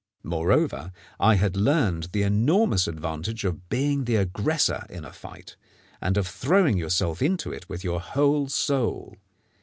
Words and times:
Moreover, 0.23 0.91
I 1.19 1.35
had 1.35 1.55
learned 1.55 2.05
the 2.11 2.23
enormous 2.23 2.87
advantage 2.87 3.43
of 3.43 3.69
being 3.69 4.05
the 4.05 4.15
aggressor 4.15 4.83
in 4.89 5.05
a 5.05 5.13
fight, 5.13 5.57
and 6.01 6.17
of 6.17 6.25
throwing 6.25 6.75
yourself 6.75 7.21
into 7.21 7.53
it 7.53 7.69
with 7.69 7.83
your 7.83 7.99
whole 8.01 8.47
soul. 8.49 9.15